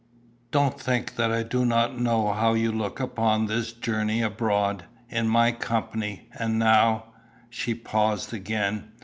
"Don't 0.49 0.79
think 0.81 1.15
that 1.15 1.31
I 1.31 1.43
do 1.43 1.63
not 1.63 1.99
know 1.99 2.33
how 2.33 2.55
you 2.55 2.71
look 2.71 2.99
upon 2.99 3.45
this 3.45 3.71
journey 3.71 4.23
abroad, 4.23 4.85
in 5.11 5.27
my 5.27 5.51
company, 5.51 6.27
and 6.33 6.57
now" 6.57 7.03
She 7.51 7.75
paused 7.75 8.33
again. 8.33 8.93